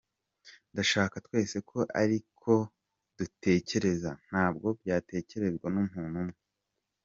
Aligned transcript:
Ndashaka 0.71 1.15
twese 1.25 1.57
ko 1.69 1.77
ariko 2.01 2.51
dutekereza, 3.17 4.11
ntabwo 4.27 4.67
byatekerezwa 4.79 5.67
n’umuntu 5.73 5.97
umwe. 6.21 6.37